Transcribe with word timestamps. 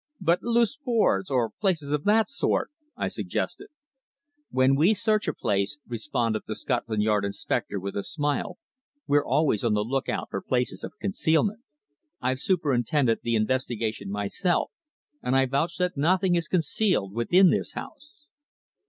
"But 0.19 0.41
loose 0.41 0.77
boards, 0.83 1.29
or 1.29 1.51
places 1.61 1.91
of 1.91 2.05
that 2.05 2.27
sort?" 2.27 2.71
I 2.97 3.07
suggested. 3.07 3.67
"When 4.49 4.75
we 4.75 4.95
search 4.95 5.27
a 5.27 5.33
place," 5.35 5.77
responded 5.87 6.41
the 6.47 6.55
Scotland 6.55 7.03
Yard 7.03 7.23
inspector 7.23 7.79
with 7.79 7.95
a 7.95 8.01
smile, 8.01 8.57
"we're 9.05 9.23
always 9.23 9.63
on 9.63 9.75
the 9.75 9.83
look 9.83 10.09
out 10.09 10.31
for 10.31 10.41
places 10.41 10.83
of 10.83 10.97
concealment. 10.99 11.61
I've 12.19 12.39
superintended 12.39 13.19
the 13.21 13.35
investigation 13.35 14.09
myself, 14.09 14.71
and 15.21 15.35
I 15.35 15.45
vouch 15.45 15.77
that 15.77 15.95
nothing 15.95 16.33
is 16.33 16.47
concealed 16.47 17.13
within 17.13 17.51
this 17.51 17.73
house." 17.73 18.25